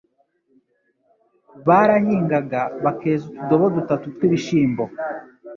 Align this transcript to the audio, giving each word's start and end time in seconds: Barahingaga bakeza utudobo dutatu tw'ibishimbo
Barahingaga 1.67 2.61
bakeza 2.83 3.23
utudobo 3.27 3.65
dutatu 3.75 4.05
tw'ibishimbo 4.15 4.83